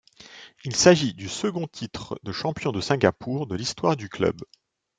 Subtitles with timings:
[0.63, 4.41] Il s'agit du second titre de champion de Singapour de l'histoire du club.